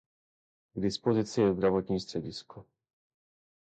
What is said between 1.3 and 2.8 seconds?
je zdravotní středisko.